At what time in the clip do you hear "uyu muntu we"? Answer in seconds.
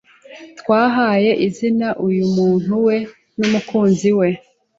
2.07-2.95